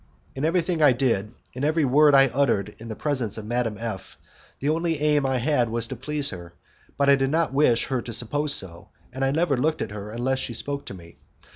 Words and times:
In 0.35 0.43
everything 0.45 0.81
I 0.81 0.93
did, 0.93 1.31
in 1.53 1.63
every 1.63 1.85
word 1.85 2.15
I 2.15 2.25
uttered, 2.25 2.75
in 2.79 2.87
the 2.87 2.95
presence 2.95 3.37
of 3.37 3.45
Madame 3.45 3.77
F, 3.79 4.17
the 4.59 4.67
only 4.69 4.99
aim 4.99 5.27
I 5.27 5.37
had 5.37 5.69
was 5.69 5.85
to 5.89 5.95
please 5.95 6.31
her, 6.31 6.55
but 6.97 7.07
I 7.07 7.15
did 7.15 7.29
not 7.29 7.53
wish 7.53 7.85
her 7.85 8.01
to 8.01 8.11
suppose 8.11 8.51
so, 8.51 8.89
and 9.13 9.23
I 9.23 9.29
never 9.29 9.55
looked 9.55 9.83
at 9.83 9.91
her 9.91 10.09
unless 10.09 10.39
she 10.39 10.53
spoke 10.55 10.85
to 10.87 10.95
me. 10.95 11.17